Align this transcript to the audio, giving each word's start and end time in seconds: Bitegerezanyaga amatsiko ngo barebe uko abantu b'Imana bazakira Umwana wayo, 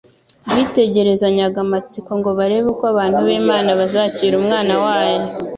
Bitegerezanyaga 0.55 1.59
amatsiko 1.65 2.11
ngo 2.19 2.29
barebe 2.39 2.67
uko 2.73 2.83
abantu 2.93 3.17
b'Imana 3.25 3.69
bazakira 3.79 4.33
Umwana 4.41 4.73
wayo, 4.83 5.19